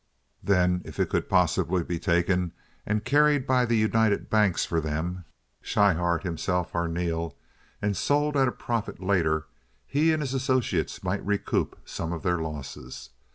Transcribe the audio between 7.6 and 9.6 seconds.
and sold at a profit later,